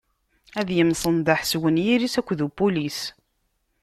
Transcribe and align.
Ad 0.59 0.69
imsenḍaḥ 0.81 1.41
s 1.49 1.51
uniyir-s 1.67 2.15
akked 2.19 2.39
upulis.. 2.47 2.99